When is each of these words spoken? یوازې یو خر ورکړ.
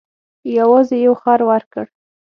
یوازې 0.57 0.95
یو 1.05 1.13
خر 1.21 1.39
ورکړ. 1.49 1.85